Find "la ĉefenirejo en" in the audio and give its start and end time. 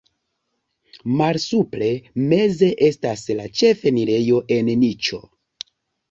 3.41-4.71